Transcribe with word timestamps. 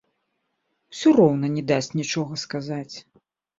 Усё 0.95 1.13
роўна 1.19 1.47
не 1.59 1.63
дасць 1.73 1.91
нічога 2.01 2.43
сказаць. 2.47 2.95